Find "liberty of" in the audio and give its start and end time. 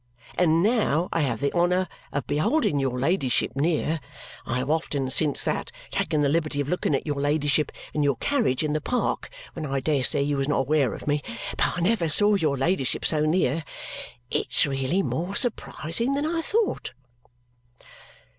6.27-6.67